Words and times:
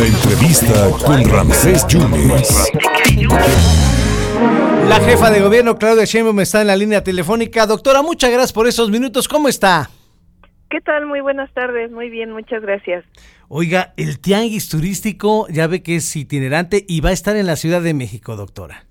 La 0.00 0.06
entrevista 0.06 0.88
con 1.04 1.30
Ramsés 1.30 1.86
Yunes. 1.88 2.72
La 4.88 4.98
jefa 5.00 5.30
de 5.30 5.42
gobierno, 5.42 5.76
Claudia 5.76 6.06
Sheinbaum, 6.06 6.40
está 6.40 6.62
en 6.62 6.68
la 6.68 6.76
línea 6.76 7.04
telefónica. 7.04 7.66
Doctora, 7.66 8.00
muchas 8.00 8.30
gracias 8.30 8.54
por 8.54 8.66
esos 8.66 8.90
minutos. 8.90 9.28
¿Cómo 9.28 9.48
está? 9.48 9.90
¿Qué 10.70 10.80
tal? 10.80 11.04
Muy 11.04 11.20
buenas 11.20 11.52
tardes. 11.52 11.90
Muy 11.90 12.08
bien, 12.08 12.32
muchas 12.32 12.62
gracias. 12.62 13.04
Oiga, 13.48 13.92
el 13.98 14.22
tianguis 14.22 14.70
turístico 14.70 15.46
ya 15.50 15.66
ve 15.66 15.82
que 15.82 15.96
es 15.96 16.16
itinerante 16.16 16.82
y 16.88 17.02
va 17.02 17.10
a 17.10 17.12
estar 17.12 17.36
en 17.36 17.46
la 17.46 17.56
Ciudad 17.56 17.82
de 17.82 17.92
México, 17.92 18.36
doctora. 18.36 18.86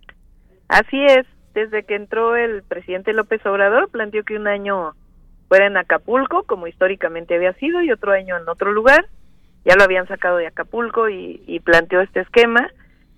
Así 0.68 1.04
es. 1.08 1.26
Desde 1.56 1.86
que 1.86 1.96
entró 1.96 2.36
el 2.36 2.62
presidente 2.62 3.14
López 3.14 3.44
Obrador, 3.48 3.90
planteó 3.90 4.24
que 4.24 4.36
un 4.36 4.46
año 4.46 4.94
fuera 5.48 5.66
en 5.66 5.76
Acapulco, 5.76 6.44
como 6.44 6.68
históricamente 6.68 7.34
había 7.34 7.54
sido, 7.54 7.82
y 7.82 7.92
otro 7.92 8.12
año 8.12 8.38
en 8.38 8.48
otro 8.48 8.72
lugar. 8.72 9.08
Ya 9.66 9.76
lo 9.76 9.84
habían 9.84 10.08
sacado 10.08 10.38
de 10.38 10.48
Acapulco 10.48 11.10
y, 11.10 11.62
planteó 11.64 12.02
este 12.02 12.22
esquema. 12.22 12.70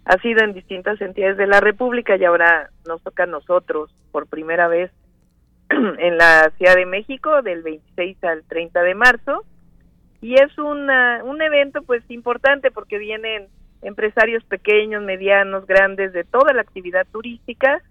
Ha 0.05 0.17
sido 0.17 0.43
en 0.43 0.53
distintas 0.53 0.99
entidades 0.99 1.37
de 1.37 1.47
la 1.47 1.59
República 1.59 2.15
y 2.15 2.25
ahora 2.25 2.69
nos 2.87 3.01
toca 3.03 3.23
a 3.23 3.27
nosotros 3.27 3.93
por 4.11 4.27
primera 4.27 4.67
vez 4.67 4.91
en 5.69 6.17
la 6.17 6.51
Ciudad 6.57 6.75
de 6.75 6.85
México 6.85 7.41
del 7.41 7.61
26 7.61 8.23
al 8.23 8.43
30 8.43 8.81
de 8.81 8.95
marzo. 8.95 9.45
Y 10.21 10.35
es 10.35 10.57
una, 10.57 11.23
un 11.23 11.41
evento 11.41 11.81
pues 11.83 12.03
importante 12.09 12.71
porque 12.71 12.97
vienen 12.97 13.47
empresarios 13.81 14.43
pequeños, 14.45 15.03
medianos, 15.03 15.65
grandes 15.65 16.13
de 16.13 16.23
toda 16.23 16.53
la 16.53 16.61
actividad 16.61 17.07
turística 17.11 17.81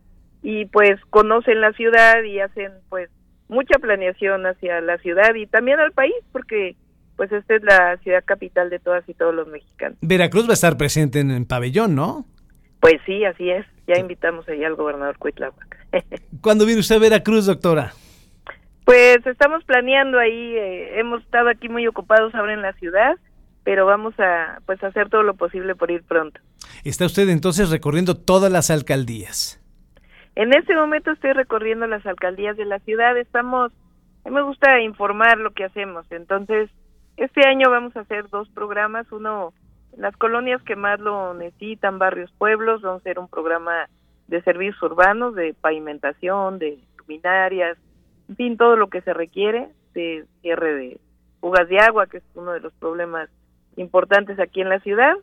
y 0.42 0.66
pues 0.66 1.00
conocen 1.10 1.60
la 1.60 1.72
ciudad 1.72 2.22
y 2.22 2.40
hacen 2.40 2.72
pues 2.88 3.10
mucha 3.48 3.78
planeación 3.78 4.46
hacia 4.46 4.80
la 4.80 4.98
ciudad 4.98 5.34
y 5.34 5.46
también 5.46 5.80
al 5.80 5.92
país 5.92 6.14
porque 6.32 6.76
pues 7.20 7.30
esta 7.32 7.54
es 7.54 7.62
la 7.62 7.98
ciudad 7.98 8.24
capital 8.24 8.70
de 8.70 8.78
todas 8.78 9.06
y 9.06 9.12
todos 9.12 9.34
los 9.34 9.46
mexicanos. 9.46 9.98
Veracruz 10.00 10.46
va 10.46 10.52
a 10.52 10.54
estar 10.54 10.78
presente 10.78 11.20
en 11.20 11.30
el 11.30 11.44
pabellón, 11.44 11.94
¿no? 11.94 12.24
Pues 12.80 12.94
sí, 13.04 13.26
así 13.26 13.50
es. 13.50 13.66
Ya 13.86 14.00
invitamos 14.00 14.48
ahí 14.48 14.64
al 14.64 14.74
gobernador 14.74 15.18
Cuitláhuac. 15.18 15.76
¿Cuándo 16.40 16.64
viene 16.64 16.80
usted 16.80 16.96
a 16.96 16.98
Veracruz, 16.98 17.44
doctora? 17.44 17.92
Pues 18.86 19.18
estamos 19.26 19.62
planeando 19.64 20.18
ahí, 20.18 20.56
eh, 20.56 20.98
hemos 20.98 21.20
estado 21.20 21.50
aquí 21.50 21.68
muy 21.68 21.86
ocupados 21.86 22.34
ahora 22.34 22.54
en 22.54 22.62
la 22.62 22.72
ciudad, 22.72 23.18
pero 23.64 23.84
vamos 23.84 24.18
a 24.18 24.62
pues 24.64 24.82
hacer 24.82 25.10
todo 25.10 25.22
lo 25.22 25.34
posible 25.34 25.74
por 25.74 25.90
ir 25.90 26.02
pronto. 26.04 26.40
Está 26.84 27.04
usted 27.04 27.28
entonces 27.28 27.68
recorriendo 27.68 28.16
todas 28.16 28.50
las 28.50 28.70
alcaldías. 28.70 29.62
En 30.36 30.54
este 30.54 30.74
momento 30.74 31.10
estoy 31.10 31.34
recorriendo 31.34 31.86
las 31.86 32.06
alcaldías 32.06 32.56
de 32.56 32.64
la 32.64 32.78
ciudad, 32.78 33.14
estamos, 33.18 33.72
a 34.24 34.30
mí 34.30 34.34
me 34.34 34.40
gusta 34.40 34.80
informar 34.80 35.36
lo 35.36 35.50
que 35.50 35.64
hacemos, 35.64 36.06
entonces 36.08 36.70
este 37.20 37.46
año 37.46 37.70
vamos 37.70 37.94
a 37.96 38.00
hacer 38.00 38.28
dos 38.30 38.48
programas, 38.48 39.10
uno 39.12 39.52
en 39.92 40.00
las 40.00 40.16
colonias 40.16 40.62
que 40.62 40.74
más 40.74 40.98
lo 41.00 41.34
necesitan, 41.34 41.98
barrios, 41.98 42.32
pueblos, 42.38 42.80
vamos 42.80 43.00
a 43.00 43.02
hacer 43.02 43.18
un 43.18 43.28
programa 43.28 43.88
de 44.28 44.40
servicios 44.42 44.82
urbanos, 44.82 45.34
de 45.34 45.54
pavimentación, 45.60 46.58
de 46.58 46.78
luminarias, 46.98 47.76
en 48.30 48.36
fin, 48.36 48.56
todo 48.56 48.76
lo 48.76 48.88
que 48.88 49.02
se 49.02 49.12
requiere, 49.12 49.68
de 49.92 50.24
cierre 50.40 50.74
de 50.74 51.00
fugas 51.40 51.68
de 51.68 51.78
agua, 51.78 52.06
que 52.06 52.18
es 52.18 52.24
uno 52.34 52.52
de 52.52 52.60
los 52.60 52.72
problemas 52.74 53.28
importantes 53.76 54.38
aquí 54.40 54.62
en 54.62 54.70
la 54.70 54.80
ciudad, 54.80 55.14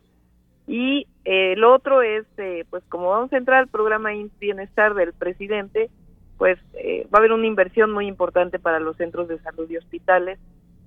y 0.68 1.08
eh, 1.24 1.54
el 1.54 1.64
otro 1.64 2.02
es, 2.02 2.26
eh, 2.36 2.64
pues 2.70 2.84
como 2.88 3.08
vamos 3.08 3.32
a 3.32 3.38
entrar 3.38 3.58
al 3.58 3.68
programa 3.68 4.10
Bienestar 4.38 4.94
del 4.94 5.14
presidente, 5.14 5.90
pues 6.36 6.60
eh, 6.74 7.08
va 7.12 7.16
a 7.16 7.18
haber 7.18 7.32
una 7.32 7.46
inversión 7.46 7.90
muy 7.90 8.06
importante 8.06 8.60
para 8.60 8.78
los 8.78 8.96
centros 8.98 9.26
de 9.26 9.40
salud 9.40 9.68
y 9.68 9.78
hospitales 9.78 10.38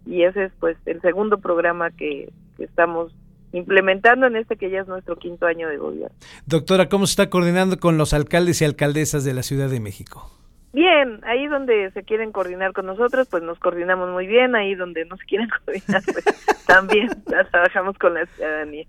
y 0.06 0.24
ese 0.24 0.46
es 0.46 0.52
pues 0.60 0.78
el 0.86 1.02
segundo 1.02 1.38
programa 1.38 1.92
que, 1.92 2.32
que 2.58 2.64
estamos 2.64 3.14
implementando 3.54 4.28
en 4.28 4.36
este 4.36 4.56
que 4.56 4.70
ya 4.70 4.82
es 4.82 4.88
nuestro 4.88 5.18
quinto 5.18 5.46
año 5.46 5.68
de 5.68 5.78
gobierno. 5.78 6.16
Doctora, 6.46 6.90
¿cómo 6.90 7.06
se 7.06 7.12
está 7.12 7.30
coordinando 7.30 7.80
con 7.80 7.98
los 7.98 8.14
alcaldes 8.14 8.62
y 8.62 8.66
alcaldesas 8.66 9.24
de 9.24 9.34
la 9.34 9.44
Ciudad 9.44 9.70
de 9.70 9.80
México? 9.80 10.32
Bien, 10.74 11.20
ahí 11.26 11.48
donde 11.48 11.92
se 11.92 12.04
quieren 12.04 12.32
coordinar 12.32 12.72
con 12.72 12.86
nosotros, 12.86 13.28
pues 13.30 13.44
nos 13.44 13.60
coordinamos 13.60 14.10
muy 14.10 14.26
bien, 14.26 14.56
ahí 14.56 14.74
donde 14.74 15.04
no 15.04 15.18
se 15.18 15.26
quieren 15.26 15.50
coordinar, 15.66 16.02
pues 16.06 16.24
también 16.66 17.10
trabajamos 17.26 17.98
con 17.98 18.14
la 18.14 18.26
ciudadanía. 18.28 18.86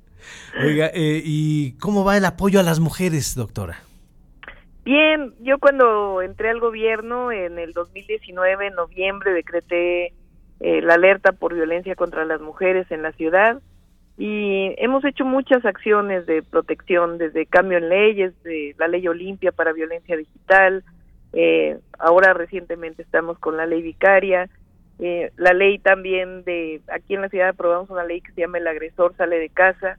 Oiga, 0.64 0.86
eh, 0.94 1.20
¿y 1.24 1.72
cómo 1.78 2.04
va 2.04 2.16
el 2.16 2.24
apoyo 2.24 2.60
a 2.60 2.62
las 2.62 2.78
mujeres, 2.78 3.34
doctora? 3.34 3.80
Bien, 4.84 5.34
yo 5.40 5.58
cuando 5.58 6.22
entré 6.22 6.50
al 6.50 6.60
gobierno 6.60 7.32
en 7.32 7.58
el 7.58 7.72
2019, 7.72 8.68
en 8.68 8.74
noviembre, 8.74 9.32
decreté 9.32 10.12
eh, 10.62 10.80
la 10.80 10.94
alerta 10.94 11.32
por 11.32 11.54
violencia 11.54 11.96
contra 11.96 12.24
las 12.24 12.40
mujeres 12.40 12.88
en 12.90 13.02
la 13.02 13.10
ciudad. 13.12 13.60
Y 14.16 14.74
hemos 14.78 15.04
hecho 15.04 15.24
muchas 15.24 15.64
acciones 15.64 16.24
de 16.26 16.44
protección, 16.44 17.18
desde 17.18 17.46
cambio 17.46 17.78
en 17.78 17.88
leyes, 17.88 18.32
de 18.44 18.72
la 18.78 18.86
ley 18.86 19.08
Olimpia 19.08 19.50
para 19.50 19.72
violencia 19.72 20.16
digital, 20.16 20.84
eh, 21.32 21.78
ahora 21.98 22.32
recientemente 22.32 23.02
estamos 23.02 23.40
con 23.40 23.56
la 23.56 23.66
ley 23.66 23.82
vicaria, 23.82 24.48
eh, 25.00 25.32
la 25.36 25.52
ley 25.52 25.80
también 25.80 26.44
de, 26.44 26.80
aquí 26.86 27.14
en 27.14 27.22
la 27.22 27.28
ciudad 27.28 27.48
aprobamos 27.48 27.90
una 27.90 28.04
ley 28.04 28.20
que 28.20 28.30
se 28.30 28.42
llama 28.42 28.58
el 28.58 28.68
agresor 28.68 29.16
sale 29.16 29.40
de 29.40 29.48
casa, 29.48 29.98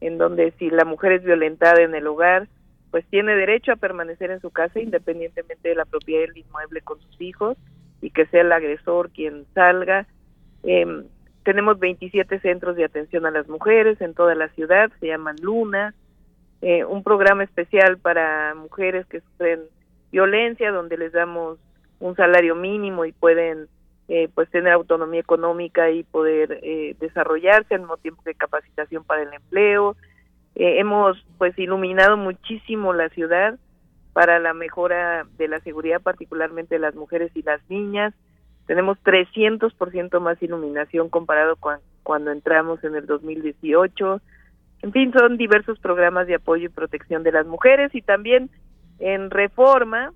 en 0.00 0.18
donde 0.18 0.52
si 0.58 0.70
la 0.70 0.84
mujer 0.84 1.12
es 1.12 1.24
violentada 1.24 1.82
en 1.82 1.96
el 1.96 2.06
hogar, 2.06 2.46
pues 2.92 3.04
tiene 3.06 3.34
derecho 3.34 3.72
a 3.72 3.76
permanecer 3.76 4.30
en 4.30 4.40
su 4.40 4.50
casa 4.50 4.78
independientemente 4.78 5.70
de 5.70 5.74
la 5.74 5.84
propiedad 5.84 6.28
del 6.28 6.36
inmueble 6.36 6.82
con 6.82 7.00
sus 7.00 7.20
hijos 7.20 7.56
y 8.00 8.10
que 8.10 8.26
sea 8.26 8.42
el 8.42 8.52
agresor 8.52 9.10
quien 9.10 9.46
salga. 9.54 10.06
Eh, 10.62 11.04
tenemos 11.44 11.78
27 11.78 12.40
centros 12.40 12.76
de 12.76 12.84
atención 12.84 13.24
a 13.26 13.30
las 13.30 13.48
mujeres 13.48 14.00
en 14.00 14.14
toda 14.14 14.34
la 14.34 14.48
ciudad, 14.50 14.90
se 15.00 15.06
llaman 15.06 15.36
Luna, 15.40 15.94
eh, 16.60 16.84
un 16.84 17.02
programa 17.02 17.44
especial 17.44 17.98
para 17.98 18.54
mujeres 18.54 19.06
que 19.06 19.20
sufren 19.20 19.60
violencia, 20.10 20.72
donde 20.72 20.96
les 20.96 21.12
damos 21.12 21.58
un 22.00 22.16
salario 22.16 22.54
mínimo 22.54 23.04
y 23.04 23.12
pueden 23.12 23.68
eh, 24.08 24.28
pues 24.34 24.48
tener 24.50 24.72
autonomía 24.72 25.20
económica 25.20 25.90
y 25.90 26.04
poder 26.04 26.60
eh, 26.62 26.94
desarrollarse 27.00 27.74
al 27.74 27.80
mismo 27.80 27.96
tiempo 27.96 28.22
que 28.22 28.34
capacitación 28.34 29.02
para 29.04 29.22
el 29.22 29.32
empleo. 29.32 29.96
Eh, 30.54 30.78
hemos 30.78 31.24
pues 31.38 31.58
iluminado 31.58 32.16
muchísimo 32.16 32.92
la 32.92 33.08
ciudad 33.08 33.58
para 34.16 34.38
la 34.38 34.54
mejora 34.54 35.26
de 35.36 35.46
la 35.46 35.60
seguridad, 35.60 36.00
particularmente 36.00 36.78
las 36.78 36.94
mujeres 36.94 37.30
y 37.34 37.42
las 37.42 37.60
niñas. 37.68 38.14
Tenemos 38.66 38.96
300% 39.04 40.20
más 40.20 40.42
iluminación 40.42 41.10
comparado 41.10 41.56
con 41.56 41.80
cuando 42.02 42.30
entramos 42.30 42.82
en 42.82 42.94
el 42.94 43.04
2018. 43.04 44.22
En 44.80 44.92
fin, 44.92 45.12
son 45.12 45.36
diversos 45.36 45.78
programas 45.80 46.26
de 46.26 46.36
apoyo 46.36 46.64
y 46.64 46.70
protección 46.70 47.24
de 47.24 47.32
las 47.32 47.46
mujeres 47.46 47.94
y 47.94 48.00
también 48.00 48.48
en 49.00 49.28
reforma, 49.28 50.14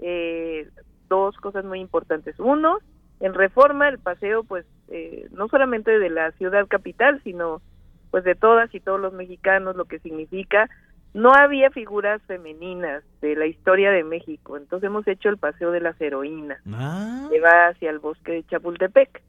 eh, 0.00 0.68
dos 1.08 1.34
cosas 1.38 1.64
muy 1.64 1.80
importantes. 1.80 2.38
Uno, 2.38 2.80
en 3.20 3.32
reforma 3.32 3.88
el 3.88 3.98
paseo, 3.98 4.44
pues, 4.44 4.66
eh, 4.88 5.28
no 5.30 5.48
solamente 5.48 5.98
de 5.98 6.10
la 6.10 6.30
ciudad 6.32 6.66
capital, 6.66 7.22
sino 7.24 7.62
pues 8.10 8.22
de 8.24 8.34
todas 8.34 8.74
y 8.74 8.80
todos 8.80 9.00
los 9.00 9.14
mexicanos, 9.14 9.76
lo 9.76 9.86
que 9.86 9.98
significa, 10.00 10.68
no 11.12 11.32
había 11.34 11.70
figuras 11.70 12.22
femeninas 12.22 13.02
de 13.20 13.34
la 13.34 13.46
historia 13.46 13.90
de 13.90 14.04
México, 14.04 14.56
entonces 14.56 14.86
hemos 14.86 15.06
hecho 15.08 15.28
el 15.28 15.38
paseo 15.38 15.72
de 15.72 15.80
las 15.80 16.00
heroínas, 16.00 16.60
Ah, 16.72 17.28
que 17.30 17.40
va 17.40 17.68
hacia 17.68 17.90
el 17.90 17.98
bosque 17.98 18.32
de 18.32 18.44
Chapultepec. 18.44 19.22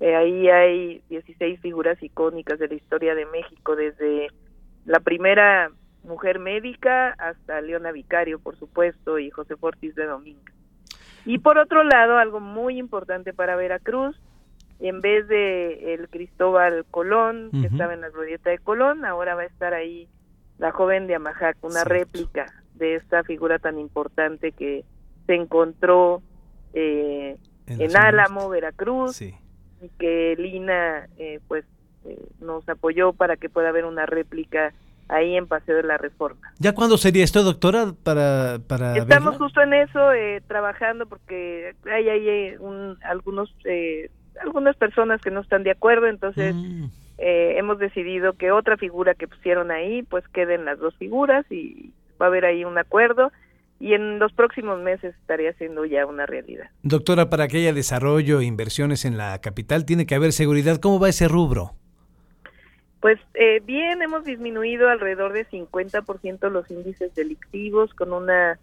Eh, 0.00 0.14
ahí 0.14 0.48
hay 0.48 1.02
16 1.08 1.60
figuras 1.60 2.00
icónicas 2.02 2.58
de 2.58 2.68
la 2.68 2.74
historia 2.74 3.14
de 3.14 3.26
México, 3.26 3.74
desde 3.74 4.28
la 4.84 5.00
primera 5.00 5.70
mujer 6.04 6.38
médica 6.38 7.14
hasta 7.18 7.60
Leona 7.60 7.90
Vicario, 7.90 8.38
por 8.38 8.56
supuesto, 8.58 9.18
y 9.18 9.30
José 9.30 9.56
Fortis 9.56 9.94
de 9.94 10.06
Domingo. 10.06 10.42
Y 11.24 11.38
por 11.38 11.58
otro 11.58 11.82
lado, 11.84 12.18
algo 12.18 12.40
muy 12.40 12.78
importante 12.78 13.32
para 13.32 13.56
Veracruz, 13.56 14.16
en 14.80 15.00
vez 15.00 15.26
de 15.28 15.94
el 15.94 16.08
Cristóbal 16.08 16.84
Colón, 16.90 17.50
que 17.52 17.68
estaba 17.68 17.94
en 17.94 18.02
la 18.02 18.10
glorieta 18.10 18.50
de 18.50 18.58
Colón, 18.58 19.04
ahora 19.04 19.34
va 19.34 19.42
a 19.42 19.46
estar 19.46 19.72
ahí 19.72 20.08
la 20.58 20.72
joven 20.72 21.06
de 21.06 21.14
Amajac, 21.16 21.56
una 21.62 21.82
Cierto. 21.82 21.90
réplica 21.90 22.46
de 22.74 22.96
esta 22.96 23.22
figura 23.24 23.58
tan 23.58 23.78
importante 23.78 24.52
que 24.52 24.84
se 25.26 25.34
encontró 25.34 26.22
eh, 26.72 27.36
En 27.66 27.96
Álamo, 27.96 28.48
Veracruz, 28.48 29.16
sí. 29.16 29.34
y 29.80 29.88
que 29.98 30.34
Lina 30.38 31.08
eh, 31.18 31.40
pues 31.48 31.64
eh, 32.04 32.18
nos 32.40 32.68
apoyó 32.68 33.12
para 33.12 33.36
que 33.36 33.48
pueda 33.48 33.68
haber 33.70 33.84
una 33.84 34.06
réplica 34.06 34.72
ahí 35.08 35.36
en 35.36 35.46
Paseo 35.46 35.76
de 35.76 35.82
la 35.82 35.98
Reforma. 35.98 36.52
¿Ya 36.58 36.72
cuándo 36.74 36.96
sería 36.98 37.24
esto, 37.24 37.42
doctora, 37.42 37.92
para, 38.02 38.58
para 38.66 38.96
Estamos 38.96 39.32
verla? 39.32 39.38
justo 39.38 39.60
en 39.60 39.74
eso, 39.74 40.12
eh, 40.12 40.42
trabajando 40.46 41.06
porque 41.06 41.74
hay, 41.90 42.08
hay 42.08 42.28
eh, 42.28 42.56
un, 42.58 42.98
algunos 43.04 43.54
eh, 43.64 44.10
algunas 44.42 44.74
personas 44.76 45.20
que 45.20 45.30
no 45.30 45.40
están 45.40 45.62
de 45.62 45.70
acuerdo, 45.70 46.06
entonces 46.06 46.54
Mm. 46.54 46.86
Eh, 47.18 47.54
hemos 47.58 47.78
decidido 47.78 48.32
que 48.34 48.50
otra 48.50 48.76
figura 48.76 49.14
que 49.14 49.28
pusieron 49.28 49.70
ahí, 49.70 50.02
pues 50.02 50.26
queden 50.28 50.64
las 50.64 50.78
dos 50.78 50.96
figuras 50.96 51.44
y 51.50 51.92
va 52.20 52.26
a 52.26 52.28
haber 52.28 52.44
ahí 52.44 52.64
un 52.64 52.78
acuerdo 52.78 53.30
y 53.80 53.94
en 53.94 54.18
los 54.18 54.32
próximos 54.32 54.80
meses 54.80 55.14
estaría 55.20 55.52
siendo 55.54 55.84
ya 55.84 56.06
una 56.06 56.26
realidad. 56.26 56.70
Doctora, 56.82 57.28
para 57.28 57.48
que 57.48 57.58
haya 57.58 57.72
desarrollo 57.72 58.40
e 58.40 58.44
inversiones 58.44 59.04
en 59.04 59.18
la 59.18 59.40
capital, 59.40 59.84
tiene 59.84 60.06
que 60.06 60.14
haber 60.14 60.32
seguridad. 60.32 60.78
¿Cómo 60.78 61.00
va 61.00 61.08
ese 61.08 61.28
rubro? 61.28 61.72
Pues 63.00 63.18
eh, 63.34 63.60
bien, 63.64 64.00
hemos 64.00 64.24
disminuido 64.24 64.88
alrededor 64.88 65.34
de 65.34 65.46
50% 65.46 66.50
los 66.50 66.70
índices 66.70 67.14
delictivos 67.14 67.92
con 67.92 68.12
una 68.12 68.58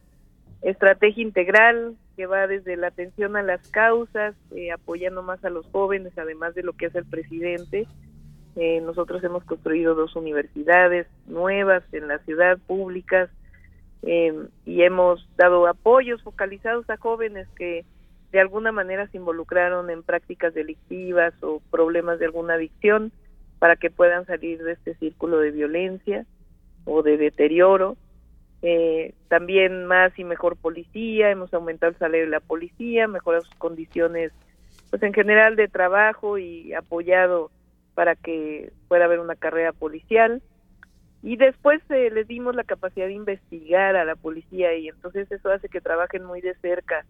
estrategia 0.63 1.21
integral 1.21 1.95
que 2.15 2.25
va 2.25 2.47
desde 2.47 2.75
la 2.75 2.87
atención 2.87 3.35
a 3.35 3.43
las 3.43 3.67
causas, 3.69 4.35
eh, 4.55 4.71
apoyando 4.71 5.21
más 5.21 5.43
a 5.45 5.49
los 5.49 5.65
jóvenes, 5.67 6.17
además 6.17 6.55
de 6.55 6.63
lo 6.63 6.73
que 6.73 6.87
hace 6.87 6.99
el 6.99 7.05
presidente. 7.05 7.87
Eh, 8.55 8.81
nosotros 8.81 9.23
hemos 9.23 9.43
construido 9.45 9.95
dos 9.95 10.15
universidades 10.15 11.07
nuevas 11.27 11.83
en 11.93 12.07
la 12.07 12.19
ciudad, 12.19 12.57
públicas, 12.67 13.29
y 14.03 14.81
hemos 14.81 15.29
dado 15.37 15.67
apoyos 15.67 16.23
focalizados 16.23 16.89
a 16.89 16.97
jóvenes 16.97 17.47
que 17.55 17.85
de 18.31 18.39
alguna 18.39 18.71
manera 18.71 19.07
se 19.07 19.17
involucraron 19.17 19.89
en 19.89 20.03
prácticas 20.03 20.53
delictivas 20.53 21.33
o 21.41 21.61
problemas 21.69 22.17
de 22.19 22.25
alguna 22.25 22.55
adicción 22.55 23.11
para 23.59 23.75
que 23.75 23.91
puedan 23.91 24.25
salir 24.25 24.63
de 24.63 24.71
este 24.71 24.95
círculo 24.95 25.37
de 25.37 25.51
violencia 25.51 26.25
o 26.85 27.03
de 27.03 27.17
deterioro. 27.17 27.97
Eh, 28.63 29.13
también 29.27 29.85
más 29.85 30.17
y 30.17 30.23
mejor 30.23 30.55
policía, 30.55 31.29
hemos 31.29 31.53
aumentado 31.53 31.91
el 31.91 31.97
salario 31.97 32.25
de 32.25 32.31
la 32.31 32.39
policía, 32.39 33.07
mejorado 33.07 33.43
sus 33.43 33.55
condiciones, 33.55 34.31
pues 34.89 35.03
en 35.03 35.13
general 35.13 35.55
de 35.55 35.67
trabajo 35.67 36.37
y 36.37 36.73
apoyado 36.73 37.51
para 37.93 38.15
que 38.15 38.71
pueda 38.87 39.05
haber 39.05 39.19
una 39.19 39.35
carrera 39.35 39.73
policial. 39.73 40.41
Y 41.23 41.35
después 41.37 41.81
eh, 41.89 42.09
les 42.11 42.27
dimos 42.27 42.55
la 42.55 42.63
capacidad 42.63 43.07
de 43.07 43.13
investigar 43.13 43.95
a 43.95 44.05
la 44.05 44.15
policía 44.15 44.75
y 44.75 44.87
entonces 44.87 45.31
eso 45.31 45.51
hace 45.51 45.69
que 45.69 45.81
trabajen 45.81 46.23
muy 46.23 46.41
de 46.41 46.55
cerca 46.55 47.05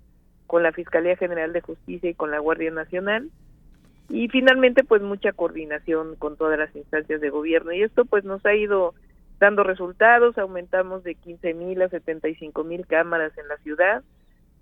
con 0.47 0.63
la 0.63 0.73
Fiscalía 0.73 1.15
General 1.15 1.53
de 1.53 1.61
Justicia 1.61 2.09
y 2.09 2.13
con 2.13 2.29
la 2.31 2.39
Guardia 2.39 2.71
Nacional. 2.71 3.29
Y 4.09 4.27
finalmente 4.27 4.83
pues 4.83 5.01
mucha 5.01 5.31
coordinación 5.31 6.15
con 6.17 6.35
todas 6.35 6.59
las 6.59 6.75
instancias 6.75 7.21
de 7.21 7.29
gobierno. 7.29 7.71
Y 7.71 7.83
esto 7.83 8.03
pues 8.03 8.25
nos 8.25 8.45
ha 8.45 8.53
ido 8.53 8.93
dando 9.39 9.63
resultados, 9.63 10.37
aumentamos 10.37 11.03
de 11.03 11.15
15 11.15 11.53
mil 11.53 11.81
a 11.81 11.89
75 11.89 12.63
mil 12.63 12.85
cámaras 12.85 13.35
en 13.37 13.47
la 13.47 13.57
ciudad 13.57 14.03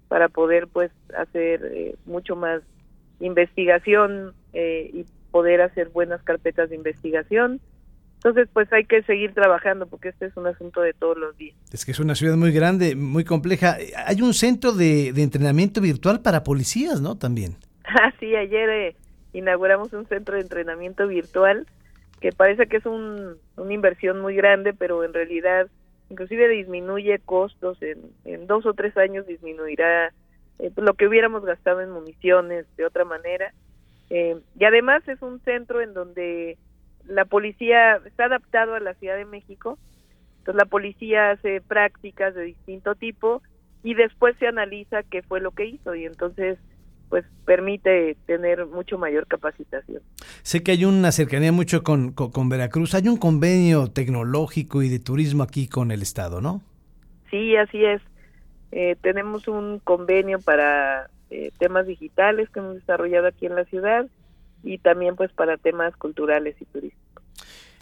para 0.07 0.29
poder 0.29 0.67
pues 0.67 0.91
hacer 1.17 1.65
eh, 1.65 1.95
mucho 2.05 2.35
más 2.35 2.61
investigación 3.19 4.33
eh, 4.53 4.89
y 4.93 5.05
poder 5.31 5.61
hacer 5.61 5.89
buenas 5.89 6.21
carpetas 6.23 6.69
de 6.69 6.75
investigación. 6.75 7.59
Entonces, 8.15 8.49
pues 8.51 8.71
hay 8.73 8.83
que 8.83 9.01
seguir 9.03 9.33
trabajando 9.33 9.87
porque 9.87 10.09
este 10.09 10.25
es 10.25 10.35
un 10.35 10.45
asunto 10.45 10.81
de 10.81 10.93
todos 10.93 11.17
los 11.17 11.37
días. 11.37 11.55
Es 11.71 11.85
que 11.85 11.91
es 11.91 11.99
una 11.99 12.15
ciudad 12.15 12.35
muy 12.35 12.51
grande, 12.51 12.95
muy 12.95 13.23
compleja. 13.23 13.77
Hay 14.05 14.21
un 14.21 14.33
centro 14.33 14.73
de, 14.73 15.13
de 15.13 15.23
entrenamiento 15.23 15.79
virtual 15.79 16.21
para 16.21 16.43
policías, 16.43 17.01
¿no? 17.01 17.17
También. 17.17 17.55
Ah, 17.91 18.13
sí, 18.19 18.35
ayer 18.35 18.69
eh, 18.69 18.95
inauguramos 19.33 19.93
un 19.93 20.05
centro 20.05 20.35
de 20.35 20.41
entrenamiento 20.41 21.07
virtual 21.07 21.65
que 22.19 22.31
parece 22.31 22.67
que 22.67 22.77
es 22.77 22.85
un, 22.85 23.37
una 23.57 23.73
inversión 23.73 24.21
muy 24.21 24.35
grande, 24.35 24.73
pero 24.73 25.03
en 25.03 25.11
realidad 25.13 25.67
inclusive 26.09 26.47
disminuye 26.49 27.19
costos, 27.19 27.81
en, 27.81 27.97
en 28.25 28.47
dos 28.47 28.65
o 28.65 28.73
tres 28.73 28.97
años 28.97 29.25
disminuirá 29.27 30.11
eh, 30.59 30.71
lo 30.75 30.93
que 30.95 31.07
hubiéramos 31.07 31.45
gastado 31.45 31.81
en 31.81 31.91
municiones 31.91 32.65
de 32.77 32.85
otra 32.85 33.05
manera. 33.05 33.53
Eh, 34.09 34.37
y 34.59 34.65
además 34.65 35.07
es 35.07 35.21
un 35.21 35.39
centro 35.41 35.81
en 35.81 35.93
donde 35.93 36.57
la 37.05 37.25
policía 37.25 37.99
está 38.05 38.25
adaptado 38.25 38.75
a 38.75 38.79
la 38.79 38.93
Ciudad 38.95 39.17
de 39.17 39.25
México, 39.25 39.77
entonces 40.39 40.55
la 40.55 40.65
policía 40.65 41.31
hace 41.31 41.61
prácticas 41.61 42.33
de 42.35 42.43
distinto 42.43 42.95
tipo 42.95 43.41
y 43.83 43.93
después 43.93 44.35
se 44.37 44.47
analiza 44.47 45.03
qué 45.03 45.21
fue 45.21 45.41
lo 45.41 45.51
que 45.51 45.65
hizo 45.65 45.95
y 45.95 46.05
entonces 46.05 46.57
pues 47.09 47.25
permite 47.45 48.15
tener 48.27 48.67
mucho 48.67 48.99
mayor 48.99 49.25
capacitación. 49.27 50.01
Sé 50.43 50.61
que 50.61 50.71
hay 50.71 50.85
una 50.85 51.11
cercanía 51.11 51.51
mucho 51.51 51.83
con, 51.83 52.11
con, 52.11 52.49
Veracruz. 52.49 52.93
Hay 52.93 53.07
un 53.07 53.17
convenio 53.17 53.87
tecnológico 53.87 54.83
y 54.83 54.89
de 54.89 54.99
turismo 54.99 55.41
aquí 55.41 55.67
con 55.67 55.91
el 55.91 56.03
Estado, 56.03 56.39
¿no? 56.39 56.61
Sí, 57.31 57.55
así 57.55 57.83
es. 57.83 58.01
Eh, 58.71 58.95
tenemos 59.01 59.47
un 59.47 59.79
convenio 59.79 60.39
para 60.39 61.09
eh, 61.29 61.51
temas 61.57 61.87
digitales 61.87 62.49
que 62.49 62.59
hemos 62.59 62.75
desarrollado 62.75 63.27
aquí 63.27 63.45
en 63.45 63.55
la 63.55 63.65
ciudad 63.65 64.07
y 64.63 64.77
también 64.79 65.15
pues 65.15 65.31
para 65.31 65.57
temas 65.57 65.95
culturales 65.95 66.55
y 66.59 66.65
turísticos. 66.65 67.23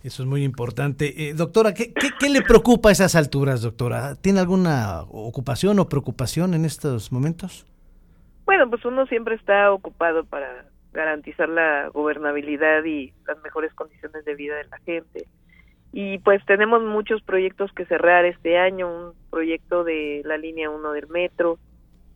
Eso 0.03 0.23
es 0.23 0.29
muy 0.29 0.44
importante. 0.44 1.29
Eh, 1.29 1.33
doctora, 1.33 1.73
¿qué, 1.73 1.94
¿qué, 1.94 2.09
qué, 2.19 2.29
le 2.29 2.41
preocupa 2.41 2.89
a 2.89 2.91
esas 2.91 3.15
alturas, 3.15 3.61
doctora? 3.61 4.15
¿Tiene 4.15 4.39
alguna 4.39 5.01
ocupación 5.09 5.79
o 5.79 5.89
preocupación 5.89 6.53
en 6.53 6.65
estos 6.65 7.11
momentos? 7.11 7.65
Bueno, 8.45 8.69
pues 8.69 8.85
uno 8.85 9.05
siempre 9.07 9.35
está 9.35 9.71
ocupado 9.71 10.23
para 10.23 10.65
garantizar 10.94 11.49
la 11.49 11.89
gobernabilidad 11.89 12.83
y 12.85 13.13
las 13.27 13.41
mejores 13.44 13.73
condiciones 13.73 14.23
de 14.23 14.35
vida 14.35 14.55
de 14.55 14.65
la 14.65 14.77
gente. 14.79 15.27
Y 15.91 16.19
pues 16.19 16.45
tenemos 16.45 16.81
muchos 16.83 17.21
proyectos 17.23 17.71
que 17.73 17.85
cerrar 17.85 18.25
este 18.25 18.57
año, 18.57 18.88
un 18.88 19.13
proyecto 19.29 19.83
de 19.83 20.21
la 20.25 20.38
línea 20.38 20.69
1 20.69 20.91
del 20.91 21.07
metro 21.07 21.59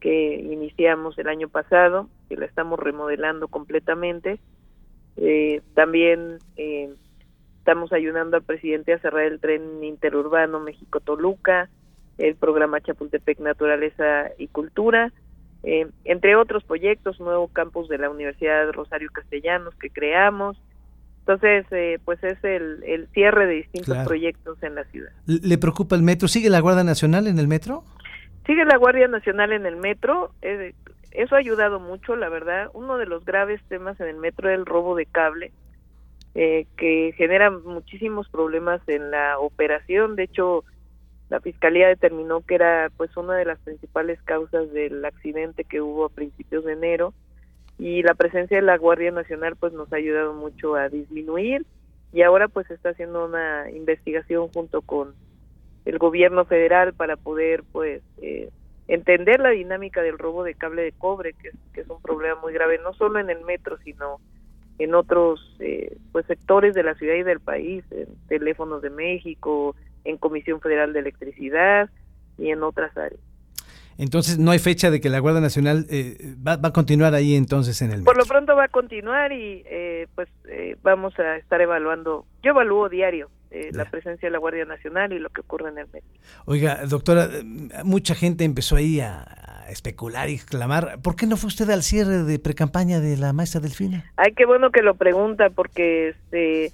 que 0.02 0.36
iniciamos 0.36 1.18
el 1.18 1.30
año 1.30 1.48
pasado, 1.48 2.10
que 2.28 2.36
la 2.36 2.46
estamos 2.46 2.78
remodelando 2.80 3.48
completamente. 3.48 4.40
Eh, 5.16 5.62
también 5.76 6.40
eh, 6.58 6.90
estamos 7.60 7.94
ayudando 7.94 8.36
al 8.36 8.44
presidente 8.44 8.94
a 8.94 9.00
cerrar 9.00 9.24
el 9.24 9.40
tren 9.40 9.84
interurbano 9.84 10.60
México-Toluca, 10.60 11.70
el 12.18 12.36
programa 12.36 12.82
Chapultepec 12.82 13.40
Naturaleza 13.40 14.32
y 14.38 14.48
Cultura, 14.48 15.14
eh, 15.64 15.88
entre 16.06 16.36
otros 16.36 16.64
proyectos, 16.64 17.20
nuevo 17.20 17.48
campus 17.48 17.88
de 17.88 18.00
la 18.00 18.10
Universidad 18.10 18.72
Rosario 18.72 19.10
Castellanos 19.14 19.76
que 19.76 19.92
creamos. 19.92 20.58
Entonces, 21.20 21.68
eh, 21.70 22.00
pues 22.04 22.24
es 22.24 22.44
el, 22.44 22.84
el, 22.84 23.08
cierre 23.10 23.46
de 23.46 23.54
distintos 23.54 23.96
proyectos 24.00 24.62
en 24.64 24.74
la 24.74 24.84
ciudad. 24.86 25.12
¿Le 25.28 25.58
preocupa 25.60 25.96
el 25.96 26.02
metro? 26.02 26.28
¿Sigue 26.28 26.50
la 26.50 26.60
Guardia 26.60 26.84
Nacional 26.84 27.28
en 27.28 27.38
el 27.38 27.48
metro? 27.48 27.84
Sigue 28.52 28.66
la 28.66 28.76
Guardia 28.76 29.08
Nacional 29.08 29.54
en 29.54 29.66
el 29.66 29.78
metro. 29.78 30.32
Eh, 30.42 30.74
eso 31.12 31.36
ha 31.36 31.38
ayudado 31.38 31.80
mucho, 31.80 32.18
la 32.18 32.28
verdad. 32.28 32.70
Uno 32.74 32.98
de 32.98 33.06
los 33.06 33.24
graves 33.24 33.62
temas 33.70 33.98
en 34.02 34.10
el 34.10 34.18
metro 34.18 34.50
es 34.50 34.56
el 34.56 34.66
robo 34.66 34.94
de 34.94 35.06
cable, 35.06 35.54
que 36.34 37.14
genera 37.16 37.50
muchísimos 37.50 38.28
problemas 38.28 38.82
en 38.90 39.10
la 39.10 39.40
operación. 39.40 40.18
De 40.18 40.24
hecho, 40.24 40.66
la 41.30 41.40
fiscalía 41.40 41.88
determinó 41.88 42.42
que 42.42 42.56
era 42.56 42.92
pues 42.98 43.16
una 43.16 43.38
de 43.38 43.46
las 43.46 43.58
principales 43.60 44.22
causas 44.24 44.70
del 44.74 45.06
accidente 45.06 45.64
que 45.64 45.80
hubo 45.80 46.04
a 46.04 46.10
principios 46.10 46.66
de 46.66 46.74
enero 46.74 47.14
y 47.80 48.04
la 48.04 48.16
presencia 48.16 48.58
de 48.58 48.64
la 48.64 48.78
Guardia 48.78 49.12
Nacional 49.12 49.56
pues 49.56 49.72
nos 49.72 49.94
ha 49.94 49.96
ayudado 49.96 50.34
mucho 50.34 50.76
a 50.76 50.90
disminuir 50.90 51.66
y 52.12 52.24
ahora 52.24 52.50
pues 52.50 52.70
está 52.70 52.90
haciendo 52.90 53.28
una 53.28 53.72
investigación 53.72 54.50
junto 54.50 54.82
con 54.82 55.14
el 55.86 55.98
gobierno 55.98 56.46
federal 56.46 56.94
para 56.94 57.18
poder 57.18 57.64
pues 57.72 58.02
eh, 58.22 58.50
entender 58.88 59.40
la 59.40 59.50
dinámica 59.50 60.02
del 60.02 60.18
robo 60.18 60.44
de 60.44 60.56
cable 60.56 60.84
de 60.84 60.92
cobre 60.92 61.34
que 61.34 61.50
es, 61.50 61.56
que 61.74 61.82
es 61.82 61.90
un 61.90 62.02
problema 62.02 62.40
muy 62.42 62.54
grave 62.54 62.80
no 62.84 62.94
solo 62.94 63.20
en 63.20 63.30
el 63.30 63.42
metro 63.42 63.78
sino 63.84 64.20
en 64.80 64.96
otros 64.96 65.56
eh, 65.60 65.98
pues 66.12 66.26
sectores 66.26 66.74
de 66.74 66.84
la 66.84 66.96
ciudad 66.96 67.16
y 67.16 67.24
del 67.24 67.40
país 67.40 67.84
en 67.92 68.08
teléfonos 68.28 68.82
de 68.82 68.90
México 68.90 69.76
en 70.04 70.18
Comisión 70.18 70.62
Federal 70.62 70.94
de 70.94 71.00
Electricidad 71.00 71.90
y 72.38 72.50
en 72.50 72.64
otras 72.64 72.96
áreas. 72.98 73.22
Entonces, 73.98 74.40
no 74.40 74.52
hay 74.52 74.60
fecha 74.60 74.90
de 74.90 75.00
que 75.00 75.10
la 75.10 75.20
Guardia 75.20 75.42
Nacional 75.42 75.86
eh, 75.90 76.36
va, 76.46 76.54
a 76.54 76.74
continuar 76.74 77.14
ahí 77.14 77.36
entonces 77.36 77.82
en 77.82 77.92
el... 77.92 78.04
Por 78.04 78.18
lo 78.18 78.26
pronto 78.26 78.56
va 78.56 78.66
a 78.66 78.70
continuar 78.70 79.32
y 79.32 79.64
eh, 79.66 80.08
pues 80.16 80.28
eh, 80.50 80.76
vamos 80.82 81.18
a 81.20 81.38
estar 81.38 81.62
evaluando, 81.62 82.26
yo 82.42 82.52
evalúo 82.52 82.90
diario 82.90 83.30
la 83.74 83.86
presencia 83.86 84.28
de 84.28 84.32
la 84.32 84.40
Guardia 84.40 84.66
Nacional 84.66 85.12
y 85.14 85.20
lo 85.20 85.30
que 85.30 85.42
ocurre 85.42 85.70
en 85.70 85.78
el 85.78 85.88
metro. 85.88 86.10
Oiga, 86.46 86.86
doctora, 86.88 87.28
mucha 87.84 88.16
gente 88.16 88.46
empezó 88.46 88.78
ahí 88.78 89.02
a 89.02 89.26
especular 89.72 90.30
y 90.30 90.38
clamar. 90.38 91.00
¿Por 91.02 91.16
qué 91.16 91.26
no 91.26 91.38
fue 91.38 91.48
usted 91.48 91.70
al 91.70 91.84
cierre 91.84 92.24
de 92.24 92.40
precampaña 92.40 93.00
de 93.00 93.18
la 93.18 93.34
maestra 93.34 93.62
Delfina? 93.62 94.06
Ay, 94.18 94.34
qué 94.34 94.46
bueno 94.46 94.72
que 94.72 94.82
lo 94.82 94.96
pregunta 94.96 95.50
porque 95.50 96.10
este 96.10 96.72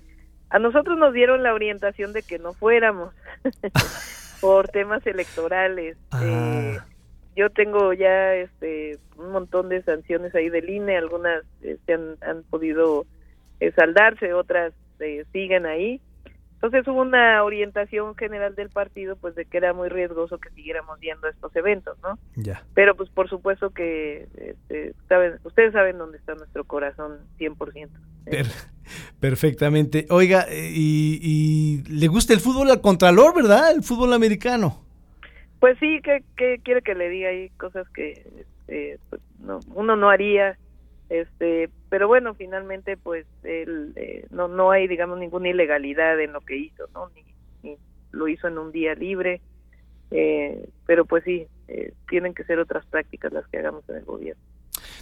a 0.50 0.60
nosotros 0.60 0.98
nos 0.98 1.13
dieron 1.13 1.43
la 1.43 1.53
orientación 1.53 2.13
de 2.13 2.24
que 2.24 2.39
no 2.39 2.53
fuéramos 2.53 3.13
por 4.41 4.67
temas 4.69 5.05
electorales. 5.05 5.98
Ah. 6.12 6.22
Eh, 6.24 6.79
yo 7.36 7.50
tengo 7.51 7.93
ya 7.93 8.34
este 8.34 8.98
un 9.17 9.31
montón 9.31 9.69
de 9.69 9.84
sanciones 9.84 10.34
ahí 10.36 10.50
del 10.50 10.69
INE, 10.69 10.98
algunas 10.98 11.43
este, 11.62 11.93
han, 11.93 12.17
han, 12.22 12.43
podido 12.43 13.05
eh, 13.60 13.72
saldarse, 13.74 14.34
otras 14.34 14.74
eh, 15.00 15.25
siguen 15.31 15.65
ahí. 15.65 16.01
Entonces 16.57 16.87
hubo 16.87 17.01
una 17.01 17.43
orientación 17.43 18.15
general 18.15 18.55
del 18.55 18.69
partido 18.69 19.15
pues 19.15 19.35
de 19.35 19.45
que 19.45 19.57
era 19.57 19.73
muy 19.73 19.89
riesgoso 19.89 20.39
que 20.39 20.49
siguiéramos 20.49 20.99
viendo 20.99 21.27
estos 21.27 21.55
eventos, 21.55 21.99
¿no? 22.01 22.17
Ya. 22.35 22.63
Pero 22.73 22.95
pues 22.95 23.11
por 23.11 23.29
supuesto 23.29 23.69
que 23.69 24.27
este, 24.35 24.95
saben, 25.07 25.35
ustedes 25.43 25.71
saben 25.73 25.99
dónde 25.99 26.17
está 26.17 26.33
nuestro 26.33 26.63
corazón 26.63 27.19
100%. 27.37 27.89
perfectamente. 29.19 30.07
Oiga, 30.09 30.47
y, 30.51 31.19
y, 31.21 31.83
le 31.89 32.07
gusta 32.07 32.33
el 32.33 32.39
fútbol 32.39 32.71
al 32.71 32.81
contralor, 32.81 33.35
¿verdad? 33.35 33.71
El 33.71 33.83
fútbol 33.83 34.13
americano. 34.13 34.83
Pues 35.59 35.77
sí, 35.79 36.01
que, 36.01 36.23
quiere 36.63 36.81
que 36.81 36.95
le 36.95 37.09
diga 37.09 37.29
ahí 37.29 37.49
cosas 37.51 37.87
que 37.89 38.25
este, 38.39 38.99
pues, 39.11 39.21
no, 39.39 39.59
uno 39.75 39.95
no 39.95 40.09
haría 40.09 40.57
Este, 41.09 41.69
pero 41.89 42.07
bueno, 42.07 42.33
finalmente 42.33 42.97
pues 42.97 43.25
él, 43.43 43.93
eh, 43.95 44.25
no 44.29 44.47
no 44.49 44.71
hay 44.71 44.87
digamos 44.87 45.17
ninguna 45.17 45.49
ilegalidad 45.49 46.19
en 46.19 46.33
lo 46.33 46.41
que 46.41 46.57
hizo, 46.57 46.87
¿no? 46.93 47.09
Ni, 47.15 47.77
lo 48.11 48.27
hizo 48.27 48.47
en 48.47 48.57
un 48.57 48.71
día 48.71 48.95
libre. 48.95 49.41
Eh, 50.11 50.69
pero 50.85 51.05
pues 51.05 51.23
sí, 51.23 51.45
eh, 51.67 51.93
tienen 52.09 52.33
que 52.33 52.43
ser 52.45 52.59
otras 52.59 52.85
prácticas 52.85 53.31
las 53.33 53.47
que 53.47 53.57
hagamos 53.57 53.87
en 53.89 53.97
el 53.97 54.05
gobierno. 54.05 54.41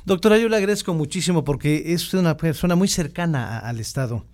Doctora, 0.03 0.38
yo 0.38 0.50
le 0.50 0.57
agradezco 0.57 0.93
muchísimo 0.93 1.43
porque 1.43 1.93
es 1.93 2.13
una 2.13 2.38
persona 2.38 2.75
muy 2.75 2.88
cercana 2.88 3.59
al 3.59 3.79
Estado 3.79 4.25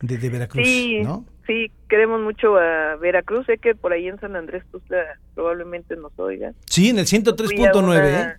de, 0.00 0.28
Veracruz, 0.28 0.66
sí, 0.66 1.00
¿no? 1.02 1.24
Sí, 1.46 1.70
queremos 1.88 2.20
mucho 2.20 2.56
a 2.56 2.96
Veracruz. 2.96 3.46
Sé 3.46 3.58
que 3.58 3.74
por 3.74 3.92
ahí 3.92 4.08
en 4.08 4.18
San 4.20 4.36
Andrés 4.36 4.64
Tuzla 4.70 5.18
probablemente 5.34 5.96
nos 5.96 6.12
oiga. 6.18 6.52
Sí, 6.66 6.90
en 6.90 6.98
el 6.98 7.06
103.9, 7.06 8.04
¿eh? 8.04 8.36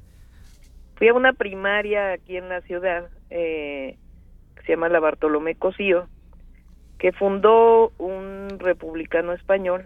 Fui 0.98 1.08
a 1.08 1.14
una 1.14 1.34
primaria 1.34 2.14
aquí 2.14 2.38
en 2.38 2.50
la 2.50 2.62
ciudad 2.62 3.10
eh, 3.30 3.98
que 4.56 4.64
se 4.64 4.72
llama 4.74 4.90
la 4.90 5.00
Bartolomé 5.00 5.56
Cosío, 5.56 6.08
que 6.98 7.12
fundó 7.12 7.92
un 8.00 8.58
republicano 8.58 9.34
español 9.34 9.86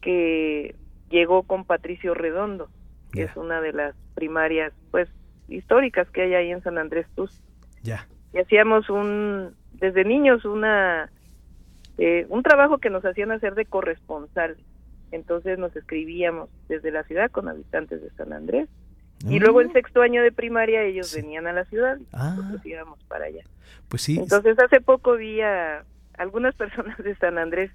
que 0.00 0.74
llegó 1.10 1.42
con 1.42 1.64
Patricio 1.64 2.14
Redondo, 2.14 2.68
que 3.12 3.24
es 3.24 3.36
una 3.36 3.60
de 3.60 3.72
las 3.72 3.94
primarias 4.14 4.72
pues 4.90 5.08
históricas 5.48 6.08
que 6.10 6.22
hay 6.22 6.34
ahí 6.34 6.50
en 6.50 6.62
San 6.62 6.78
Andrés 6.78 7.06
Tuz. 7.14 7.42
Ya. 7.82 8.08
Y 8.32 8.38
hacíamos 8.38 8.88
un 8.88 9.54
desde 9.74 10.04
niños 10.04 10.46
una 10.46 11.10
eh, 11.98 12.26
un 12.30 12.42
trabajo 12.42 12.78
que 12.78 12.88
nos 12.88 13.04
hacían 13.04 13.32
hacer 13.32 13.54
de 13.54 13.66
corresponsal. 13.66 14.56
Entonces 15.12 15.58
nos 15.58 15.76
escribíamos 15.76 16.48
desde 16.68 16.90
la 16.90 17.04
ciudad 17.04 17.30
con 17.30 17.48
habitantes 17.48 18.02
de 18.02 18.10
San 18.10 18.32
Andrés. 18.32 18.68
Y 19.28 19.38
luego 19.38 19.60
en 19.60 19.70
ah. 19.70 19.72
sexto 19.72 20.02
año 20.02 20.22
de 20.22 20.32
primaria 20.32 20.82
ellos 20.82 21.14
venían 21.14 21.46
a 21.46 21.52
la 21.52 21.64
ciudad 21.64 21.96
y 21.98 22.06
ah. 22.12 22.34
nosotros 22.36 22.66
íbamos 22.66 23.02
para 23.04 23.26
allá. 23.26 23.44
Pues 23.88 24.02
sí. 24.02 24.18
Entonces 24.18 24.58
hace 24.58 24.80
poco 24.80 25.16
vi 25.16 25.40
a 25.40 25.84
algunas 26.18 26.54
personas 26.56 26.98
de 26.98 27.14
San 27.16 27.38
Andrés 27.38 27.70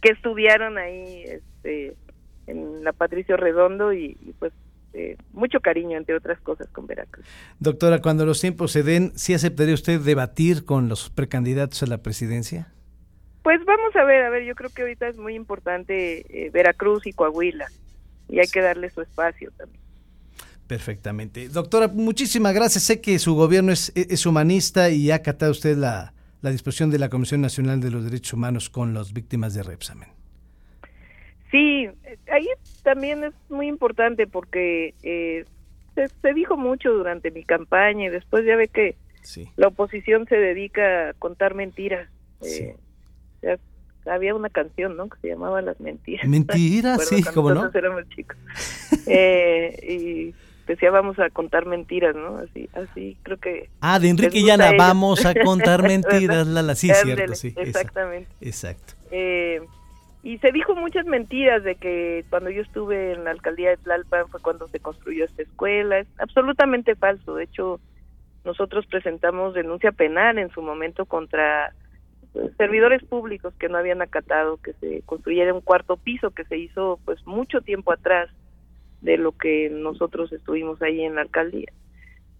que 0.00 0.10
estudiaron 0.10 0.78
ahí 0.78 1.24
este, 1.24 1.96
en 2.46 2.84
la 2.84 2.92
Patricio 2.92 3.36
Redondo 3.36 3.92
y, 3.92 4.16
pues 4.38 4.52
eh, 4.94 5.16
mucho 5.32 5.60
cariño, 5.60 5.96
entre 5.96 6.14
otras 6.14 6.38
cosas, 6.40 6.68
con 6.68 6.86
Veracruz. 6.86 7.26
Doctora, 7.58 8.02
cuando 8.02 8.26
los 8.26 8.40
tiempos 8.40 8.72
se 8.72 8.82
den, 8.82 9.12
¿sí 9.14 9.32
aceptaría 9.32 9.72
usted 9.72 10.00
debatir 10.00 10.66
con 10.66 10.88
los 10.90 11.08
precandidatos 11.08 11.82
a 11.82 11.86
la 11.86 12.02
presidencia? 12.02 12.68
Pues 13.42 13.64
vamos 13.64 13.96
a 13.96 14.04
ver, 14.04 14.24
a 14.24 14.30
ver, 14.30 14.44
yo 14.44 14.54
creo 14.54 14.70
que 14.70 14.82
ahorita 14.82 15.08
es 15.08 15.16
muy 15.16 15.34
importante 15.34 16.46
eh, 16.46 16.50
Veracruz 16.50 17.06
y 17.06 17.12
Coahuila 17.12 17.66
y 18.28 18.38
hay 18.38 18.46
que 18.46 18.60
darle 18.60 18.90
su 18.90 19.00
espacio 19.00 19.50
también. 19.56 19.81
Perfectamente. 20.66 21.48
Doctora, 21.48 21.88
muchísimas 21.88 22.54
gracias. 22.54 22.84
Sé 22.84 23.00
que 23.00 23.18
su 23.18 23.34
gobierno 23.34 23.72
es, 23.72 23.92
es 23.94 24.24
humanista 24.26 24.90
y 24.90 25.10
ha 25.10 25.16
acatado 25.16 25.52
usted 25.52 25.76
la, 25.76 26.14
la 26.42 26.50
disposición 26.50 26.90
de 26.90 26.98
la 26.98 27.08
Comisión 27.08 27.40
Nacional 27.40 27.80
de 27.80 27.90
los 27.90 28.04
Derechos 28.04 28.34
Humanos 28.34 28.68
con 28.68 28.94
las 28.94 29.12
víctimas 29.12 29.54
de 29.54 29.62
Repsamen. 29.62 30.08
Sí, 31.50 31.88
ahí 32.30 32.46
también 32.82 33.24
es 33.24 33.34
muy 33.48 33.68
importante 33.68 34.26
porque 34.26 34.94
eh, 35.02 35.44
se, 35.94 36.34
dijo 36.34 36.56
mucho 36.56 36.90
durante 36.90 37.30
mi 37.30 37.44
campaña 37.44 38.06
y 38.06 38.08
después 38.08 38.44
ya 38.44 38.56
ve 38.56 38.68
que 38.68 38.96
la 39.56 39.68
oposición 39.68 40.26
se 40.26 40.36
dedica 40.36 41.10
a 41.10 41.12
contar 41.14 41.54
mentiras. 41.54 42.08
Eh, 42.42 42.76
había 44.06 44.34
una 44.34 44.50
canción, 44.50 44.96
¿no? 44.96 45.08
Que 45.08 45.20
se 45.20 45.28
llamaba 45.28 45.62
Las 45.62 45.78
Mentiras. 45.78 46.26
Mentiras, 46.26 47.06
sí, 47.08 47.22
como 47.22 47.54
no. 47.54 47.70
éramos 47.72 48.08
chicos. 48.08 48.36
eh, 49.06 49.78
y 49.86 50.34
decía 50.66 50.90
vamos 50.90 51.18
a 51.18 51.30
contar 51.30 51.66
mentiras, 51.66 52.14
¿no? 52.14 52.38
Así, 52.38 52.68
así 52.74 53.16
creo 53.22 53.38
que. 53.38 53.68
Ah, 53.80 53.98
de 53.98 54.08
Enrique 54.08 54.42
Llana, 54.42 54.72
vamos 54.76 55.24
a 55.24 55.34
contar 55.34 55.82
mentiras, 55.88 56.46
Lala, 56.46 56.74
sí, 56.74 56.90
cierto, 56.92 57.34
sí. 57.34 57.54
Exactamente. 57.56 58.28
Exacto. 58.40 58.94
Eh, 59.10 59.60
y 60.22 60.38
se 60.38 60.52
dijo 60.52 60.76
muchas 60.76 61.04
mentiras 61.06 61.64
de 61.64 61.74
que 61.74 62.24
cuando 62.30 62.50
yo 62.50 62.62
estuve 62.62 63.12
en 63.12 63.24
la 63.24 63.32
alcaldía 63.32 63.70
de 63.70 63.76
Tlalpan 63.78 64.28
fue 64.28 64.40
cuando 64.40 64.68
se 64.68 64.78
construyó 64.78 65.24
esta 65.24 65.42
escuela. 65.42 65.98
Es 65.98 66.06
absolutamente 66.18 66.94
falso. 66.94 67.34
De 67.34 67.44
hecho, 67.44 67.80
nosotros 68.44 68.86
presentamos 68.86 69.54
denuncia 69.54 69.90
penal 69.90 70.38
en 70.38 70.50
su 70.50 70.62
momento 70.62 71.06
contra 71.06 71.74
pues, 72.32 72.54
servidores 72.56 73.02
públicos 73.04 73.52
que 73.58 73.68
no 73.68 73.78
habían 73.78 74.00
acatado 74.00 74.58
que 74.58 74.74
se 74.74 75.02
construyera 75.02 75.52
un 75.52 75.60
cuarto 75.60 75.96
piso 75.96 76.30
que 76.30 76.44
se 76.44 76.56
hizo 76.56 77.00
pues 77.04 77.24
mucho 77.26 77.60
tiempo 77.60 77.92
atrás 77.92 78.30
de 79.02 79.18
lo 79.18 79.32
que 79.32 79.68
nosotros 79.70 80.32
estuvimos 80.32 80.80
ahí 80.80 81.02
en 81.02 81.16
la 81.16 81.22
alcaldía. 81.22 81.70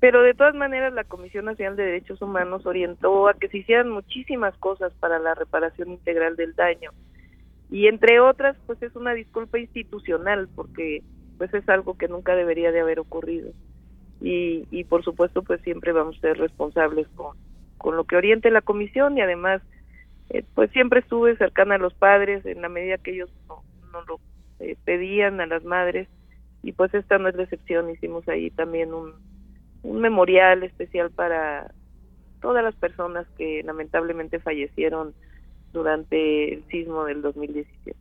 Pero 0.01 0.23
de 0.23 0.35
todas 0.35 0.55
maneras 0.55 0.93
la 0.93 1.05
Comisión 1.05 1.45
Nacional 1.45 1.77
de 1.77 1.85
Derechos 1.85 2.23
Humanos 2.23 2.67
orientó 2.67 3.29
a 3.29 3.35
que 3.35 3.49
se 3.49 3.59
hicieran 3.59 3.91
muchísimas 3.91 4.57
cosas 4.59 4.93
para 4.95 5.19
la 5.19 5.35
reparación 5.35 5.91
integral 5.91 6.35
del 6.37 6.55
daño. 6.55 6.91
Y 7.71 7.87
entre 7.87 8.21
otras 8.21 8.57
pues 8.67 8.83
es 8.83 8.97
una 8.97 9.15
disculpa 9.15 9.59
institucional 9.59 10.49
porque 10.55 11.03
pues 11.39 11.53
es 11.55 11.69
algo 11.69 11.97
que 11.97 12.09
nunca 12.09 12.35
debería 12.35 12.73
de 12.73 12.81
haber 12.81 12.99
ocurrido. 12.99 13.51
Y, 14.21 14.67
y 14.71 14.85
por 14.85 15.05
supuesto 15.05 15.43
pues 15.43 15.61
siempre 15.63 15.93
vamos 15.93 16.17
a 16.19 16.21
ser 16.21 16.39
responsables 16.39 17.09
con, 17.15 17.37
con 17.79 17.97
lo 17.97 18.05
que 18.05 18.17
oriente 18.17 18.51
la 18.51 18.61
comisión. 18.61 19.19
Y 19.19 19.21
además 19.21 19.63
eh, 20.31 20.45
pues 20.55 20.71
siempre 20.73 21.01
estuve 21.01 21.37
cercana 21.37 21.77
a 21.77 21.79
los 21.79 21.95
padres 21.95 22.45
en 22.47 22.63
la 22.63 22.69
medida 22.69 22.99
que 22.99 23.13
ellos 23.13 23.31
no, 23.49 23.63
no 23.93 24.03
lo 24.03 24.21
eh, 24.59 24.77
pedían 24.85 25.41
a 25.41 25.47
las 25.47 25.65
madres 25.65 26.09
y 26.63 26.73
pues 26.73 26.95
esta 26.95 27.19
no 27.19 27.29
es 27.29 27.35
la 27.35 27.45
excepción 27.45 27.91
hicimos 27.91 28.29
ahí 28.29 28.51
también 28.51 28.95
un, 28.95 29.15
un 29.83 30.01
memorial 30.01 30.63
especial 30.63 31.11
para 31.11 31.73
todas 32.41 32.63
las 32.63 32.75
personas 32.75 33.27
que 33.37 33.63
lamentablemente 33.65 34.39
fallecieron 34.41 35.15
durante 35.73 36.55
el 36.55 36.65
sismo 36.69 37.05
del 37.05 37.23
2017. 37.23 37.97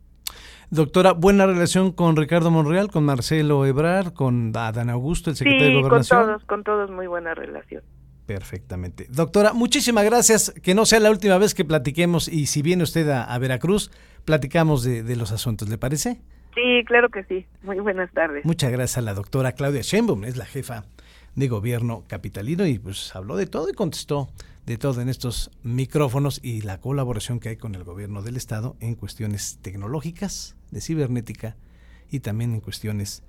Doctora, 0.70 1.12
buena 1.12 1.46
relación 1.46 1.92
con 1.92 2.16
Ricardo 2.16 2.50
Monreal, 2.50 2.90
con 2.90 3.04
Marcelo 3.04 3.66
Ebrar, 3.66 4.14
con 4.14 4.52
Adán 4.56 4.88
Augusto, 4.90 5.30
el 5.30 5.36
secretario 5.36 5.68
de 5.68 5.82
Gobernación. 5.82 6.20
con 6.20 6.28
todos, 6.28 6.44
con 6.46 6.64
todos 6.64 6.90
muy 6.90 7.06
buena 7.06 7.34
relación. 7.34 7.82
Perfectamente. 8.26 9.06
Doctora, 9.10 9.52
muchísimas 9.52 10.04
gracias. 10.04 10.54
Que 10.62 10.74
no 10.74 10.86
sea 10.86 11.00
la 11.00 11.10
última 11.10 11.36
vez 11.36 11.54
que 11.54 11.64
platiquemos 11.64 12.28
y 12.28 12.46
si 12.46 12.62
viene 12.62 12.84
usted 12.84 13.08
a, 13.10 13.38
Veracruz, 13.38 13.90
platicamos 14.24 14.82
de, 14.82 15.02
de, 15.02 15.16
los 15.16 15.32
asuntos, 15.32 15.68
¿le 15.68 15.76
parece? 15.76 16.22
Sí, 16.54 16.84
claro 16.86 17.08
que 17.08 17.24
sí. 17.24 17.46
Muy 17.62 17.80
buenas 17.80 18.12
tardes. 18.12 18.44
Muchas 18.44 18.70
gracias 18.70 18.98
a 18.98 19.02
la 19.02 19.14
doctora 19.14 19.52
Claudia 19.52 19.80
Sheinbaum, 19.82 20.24
es 20.24 20.36
la 20.36 20.44
jefa 20.44 20.84
de 21.34 21.48
gobierno 21.48 22.04
capitalino 22.08 22.66
y 22.66 22.78
pues 22.78 23.14
habló 23.16 23.36
de 23.36 23.46
todo 23.46 23.70
y 23.70 23.72
contestó 23.72 24.28
de 24.66 24.76
todo 24.76 25.00
en 25.00 25.08
estos 25.08 25.50
micrófonos 25.62 26.40
y 26.42 26.60
la 26.60 26.78
colaboración 26.78 27.40
que 27.40 27.48
hay 27.48 27.56
con 27.56 27.74
el 27.74 27.84
gobierno 27.84 28.22
del 28.22 28.36
estado 28.36 28.76
en 28.80 28.94
cuestiones 28.94 29.58
tecnológicas, 29.62 30.56
de 30.70 30.80
cibernética 30.80 31.56
y 32.10 32.20
también 32.20 32.52
en 32.52 32.60
cuestiones 32.60 33.22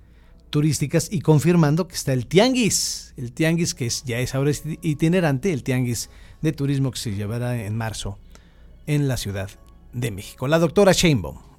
turísticas 0.50 1.08
y 1.10 1.20
confirmando 1.20 1.88
que 1.88 1.96
está 1.96 2.12
el 2.12 2.26
tianguis, 2.26 3.14
el 3.16 3.32
tianguis 3.32 3.74
que 3.74 3.86
es, 3.86 4.04
ya 4.04 4.20
es 4.20 4.34
ahora 4.34 4.52
itinerante, 4.82 5.52
el 5.52 5.64
tianguis 5.64 6.10
de 6.42 6.52
turismo 6.52 6.92
que 6.92 6.98
se 6.98 7.14
llevará 7.14 7.60
en 7.64 7.76
marzo 7.76 8.18
en 8.86 9.08
la 9.08 9.16
Ciudad 9.16 9.50
de 9.92 10.10
México. 10.10 10.46
La 10.46 10.58
doctora 10.58 10.92
Sheinbaum. 10.92 11.53